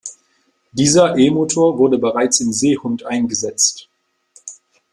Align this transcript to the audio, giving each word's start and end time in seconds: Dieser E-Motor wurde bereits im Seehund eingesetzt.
Dieser 0.71 1.15
E-Motor 1.15 1.77
wurde 1.77 1.99
bereits 1.99 2.39
im 2.39 2.51
Seehund 2.51 3.03
eingesetzt. 3.05 3.87